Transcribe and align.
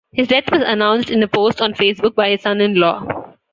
His 0.13 0.29
death 0.29 0.51
was 0.51 0.63
announced 0.63 1.11
in 1.11 1.21
a 1.21 1.27
post 1.27 1.61
on 1.61 1.75
Facebook 1.75 2.15
by 2.15 2.29
his 2.31 2.41
son-in-law. 2.41 3.35